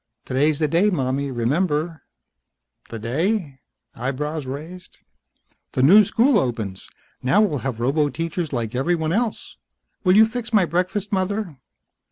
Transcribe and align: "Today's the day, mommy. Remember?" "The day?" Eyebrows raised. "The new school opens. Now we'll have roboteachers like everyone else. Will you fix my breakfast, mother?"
"Today's 0.25 0.57
the 0.57 0.67
day, 0.67 0.89
mommy. 0.89 1.29
Remember?" 1.29 2.01
"The 2.89 2.97
day?" 2.97 3.59
Eyebrows 3.93 4.47
raised. 4.47 4.97
"The 5.73 5.83
new 5.83 6.03
school 6.03 6.39
opens. 6.39 6.89
Now 7.21 7.39
we'll 7.41 7.59
have 7.59 7.77
roboteachers 7.79 8.51
like 8.51 8.73
everyone 8.73 9.13
else. 9.13 9.57
Will 10.03 10.17
you 10.17 10.25
fix 10.25 10.51
my 10.51 10.65
breakfast, 10.65 11.11
mother?" 11.11 11.55